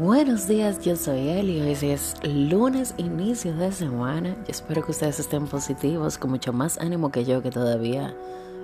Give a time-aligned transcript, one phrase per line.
[0.00, 1.60] Buenos días, yo soy Eli.
[1.60, 4.30] Hoy es lunes, inicio de semana.
[4.30, 8.16] Yo espero que ustedes estén positivos, con mucho más ánimo que yo, que todavía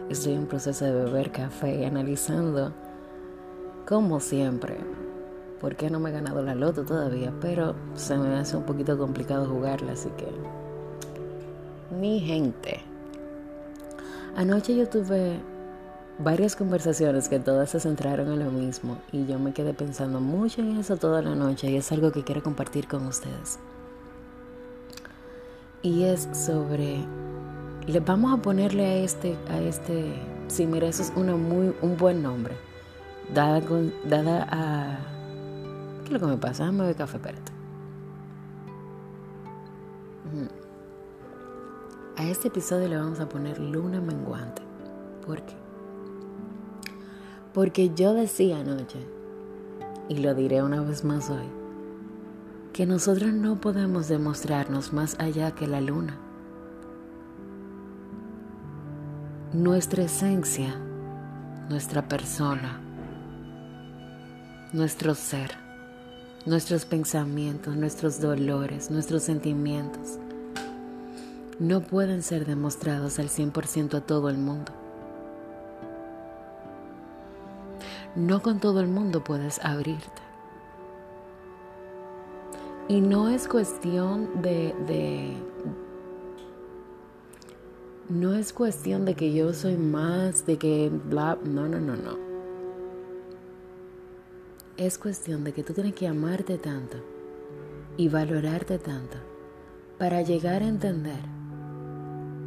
[0.09, 2.73] estoy en proceso de beber café y analizando,
[3.87, 4.79] como siempre,
[5.61, 8.97] por qué no me he ganado la loto todavía, pero se me hace un poquito
[8.97, 10.29] complicado jugarla, así que.
[11.95, 12.81] Mi gente.
[14.37, 15.39] Anoche yo tuve
[16.19, 20.63] varias conversaciones que todas se centraron en lo mismo y yo me quedé pensando mucho
[20.63, 23.59] en eso toda la noche y es algo que quiero compartir con ustedes.
[25.83, 27.05] Y es sobre,
[27.87, 30.15] le vamos a ponerle a este, a este,
[30.49, 32.57] sí, mira, eso es una muy, un buen nombre,
[33.33, 33.61] dada,
[34.05, 34.99] dada a,
[36.01, 36.65] ¿qué es lo que me pasa?
[36.65, 37.53] Dame beber café, espérate.
[42.17, 44.63] A este episodio le vamos a poner luna menguante.
[45.25, 45.66] ¿Por qué?
[47.57, 48.99] Porque yo decía anoche,
[50.11, 51.47] y lo diré una vez más hoy,
[52.75, 56.19] que nosotros no podemos demostrarnos más allá que la luna.
[59.55, 60.79] Nuestra esencia,
[61.71, 62.79] nuestra persona,
[64.75, 65.53] nuestro ser,
[66.45, 70.19] nuestros pensamientos, nuestros dolores, nuestros sentimientos,
[71.59, 74.73] no pueden ser demostrados al 100% a todo el mundo.
[78.17, 80.23] No con todo el mundo puedes abrirte.
[82.89, 85.37] Y no es cuestión de,
[88.09, 92.17] no es cuestión de que yo soy más, de que bla, no, no, no, no.
[94.79, 96.99] Es cuestión de que tú tienes que amarte tanto
[97.97, 99.19] y valorarte tanto
[99.99, 101.21] para llegar a entender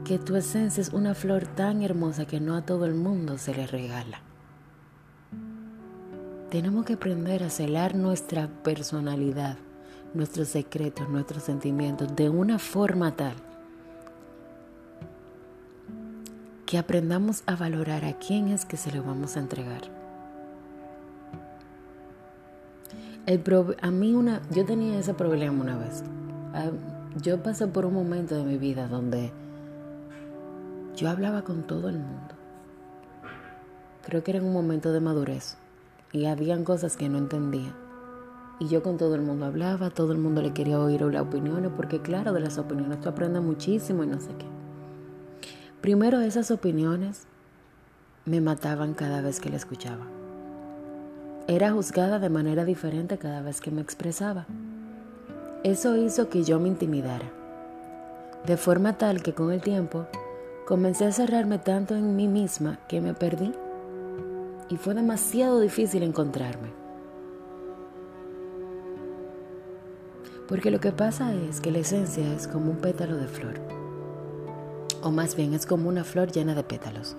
[0.04, 3.54] que tu esencia es una flor tan hermosa que no a todo el mundo se
[3.54, 4.29] le regala.
[6.50, 9.58] Tenemos que aprender a celar nuestra personalidad,
[10.16, 13.36] nuestros secretos, nuestros sentimientos de una forma tal
[16.66, 19.82] que aprendamos a valorar a quién es que se lo vamos a entregar.
[23.82, 26.04] a mí una, yo tenía ese problema una vez.
[26.56, 26.72] Ah,
[27.22, 29.32] yo pasé por un momento de mi vida donde
[30.96, 32.34] yo hablaba con todo el mundo.
[34.04, 35.56] Creo que era un momento de madurez
[36.12, 37.74] y habían cosas que no entendía.
[38.60, 41.72] Y yo con todo el mundo hablaba, todo el mundo le quería oír las opiniones,
[41.76, 44.46] porque claro, de las opiniones tú aprendes muchísimo y no sé qué.
[45.82, 47.26] Primero esas opiniones
[48.26, 50.06] me mataban cada vez que la escuchaba.
[51.48, 54.46] Era juzgada de manera diferente cada vez que me expresaba.
[55.64, 57.32] Eso hizo que yo me intimidara,
[58.46, 60.06] de forma tal que con el tiempo
[60.68, 63.54] comencé a cerrarme tanto en mí misma que me perdí
[64.70, 66.70] y fue demasiado difícil encontrarme.
[70.48, 73.60] Porque lo que pasa es que la esencia es como un pétalo de flor,
[75.04, 77.16] o más bien es como una flor llena de pétalos,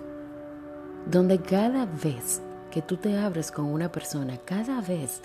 [1.10, 5.20] donde cada vez que tú te abres con una persona, cada vez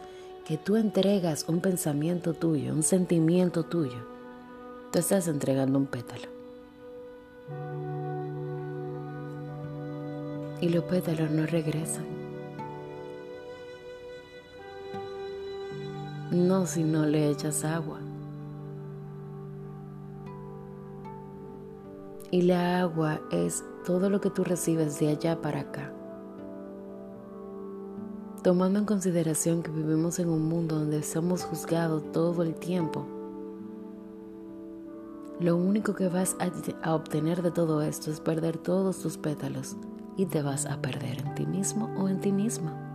[0.46, 4.08] que tú entregas un pensamiento tuyo, un sentimiento tuyo,
[4.92, 6.28] tú estás entregando un pétalo.
[10.62, 12.15] Y los pétalos no regresan.
[16.32, 18.00] No si no le echas agua.
[22.32, 25.92] Y la agua es todo lo que tú recibes de allá para acá.
[28.42, 33.06] Tomando en consideración que vivimos en un mundo donde somos juzgados todo el tiempo,
[35.40, 39.76] lo único que vas a, obtener de todo esto es perder todos tus pétalos
[40.16, 42.95] y te vas a perder en ti mismo o en ti misma.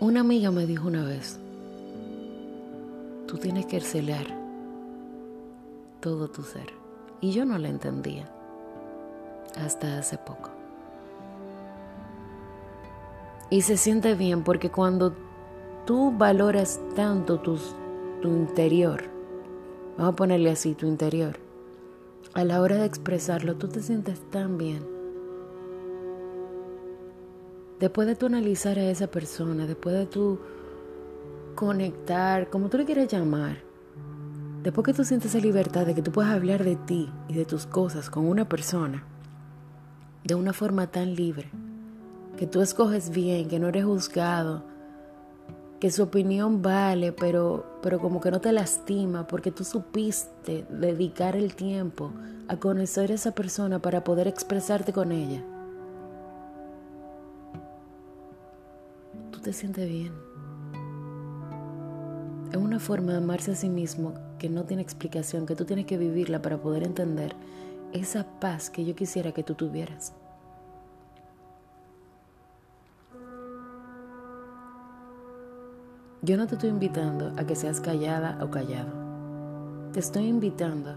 [0.00, 1.38] Una amiga me dijo una vez,
[3.26, 4.26] tú tienes que celar
[6.00, 6.68] todo tu ser.
[7.20, 8.26] Y yo no la entendía
[9.62, 10.48] hasta hace poco.
[13.50, 15.12] Y se siente bien porque cuando
[15.84, 17.58] tú valoras tanto tu
[18.24, 19.02] interior,
[19.98, 21.36] vamos a ponerle así, tu interior,
[22.32, 24.99] a la hora de expresarlo, tú te sientes tan bien
[27.80, 30.38] Después de tú analizar a esa persona, después de tú
[31.54, 33.56] conectar, como tú le quieras llamar,
[34.62, 37.46] después que tú sientes esa libertad de que tú puedas hablar de ti y de
[37.46, 39.02] tus cosas con una persona
[40.24, 41.50] de una forma tan libre,
[42.36, 44.62] que tú escoges bien, que no eres juzgado,
[45.80, 51.34] que su opinión vale, pero, pero como que no te lastima, porque tú supiste dedicar
[51.34, 52.12] el tiempo
[52.46, 55.42] a conocer a esa persona para poder expresarte con ella.
[59.40, 60.12] Te sientes bien.
[62.50, 65.86] Es una forma de amarse a sí mismo que no tiene explicación, que tú tienes
[65.86, 67.34] que vivirla para poder entender
[67.92, 70.12] esa paz que yo quisiera que tú tuvieras.
[76.22, 78.92] Yo no te estoy invitando a que seas callada o callado.
[79.92, 80.96] Te estoy invitando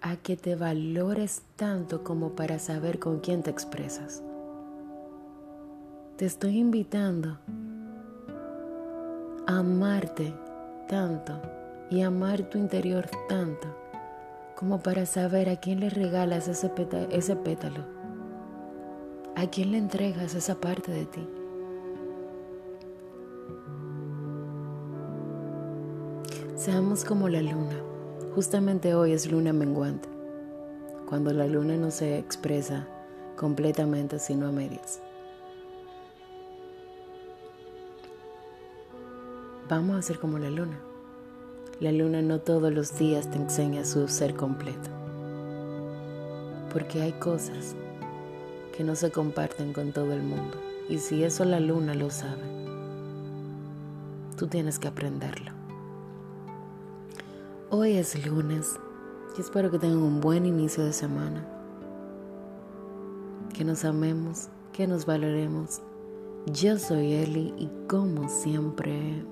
[0.00, 4.22] a que te valores tanto como para saber con quién te expresas.
[6.18, 7.38] Te estoy invitando
[9.46, 10.34] a amarte
[10.88, 11.40] tanto
[11.90, 13.68] y amar tu interior tanto
[14.56, 16.72] como para saber a quién le regalas ese,
[17.12, 17.84] ese pétalo,
[19.36, 21.28] a quién le entregas esa parte de ti.
[26.56, 27.80] Seamos como la luna.
[28.34, 30.08] Justamente hoy es luna menguante,
[31.08, 32.88] cuando la luna no se expresa
[33.36, 35.00] completamente sino a medias.
[39.68, 40.80] Vamos a ser como la luna.
[41.78, 44.88] La luna no todos los días te enseña su ser completo,
[46.72, 47.76] porque hay cosas
[48.74, 50.56] que no se comparten con todo el mundo.
[50.88, 52.42] Y si eso la luna lo sabe,
[54.38, 55.52] tú tienes que aprenderlo.
[57.68, 58.80] Hoy es lunes
[59.36, 61.46] y espero que tengan un buen inicio de semana.
[63.52, 65.82] Que nos amemos, que nos valoremos.
[66.46, 69.22] Yo soy Eli y como siempre,